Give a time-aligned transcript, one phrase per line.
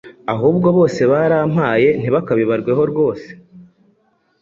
[0.33, 3.29] ahubwo bose barampanye ntibakabibarweho rwose